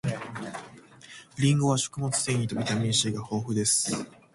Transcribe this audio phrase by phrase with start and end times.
[1.37, 3.93] りんごは食物繊維とビタミン C が豊富です